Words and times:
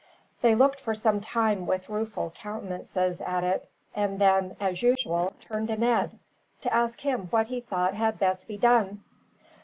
They 0.41 0.55
looked 0.55 0.79
for 0.79 0.95
some 0.95 1.21
time 1.21 1.67
with 1.67 1.87
rueful 1.87 2.33
countenances 2.35 3.21
at 3.21 3.43
it; 3.43 3.69
and 3.93 4.17
then, 4.17 4.55
as 4.59 4.81
usual, 4.81 5.33
turned 5.39 5.67
to 5.67 5.77
Ned, 5.77 6.17
to 6.61 6.73
ask 6.73 7.01
him 7.01 7.27
what 7.27 7.45
he 7.49 7.61
thought 7.61 7.93
had 7.93 8.17
best 8.17 8.47
be 8.47 8.57
done. 8.57 9.03